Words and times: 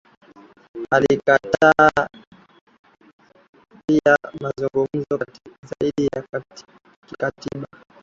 Akakataa 0.91 2.07
pia 3.85 4.17
mazungumzo 4.41 5.17
zaidi 5.71 6.05
ya 6.15 6.23
kikatiba 7.07 7.67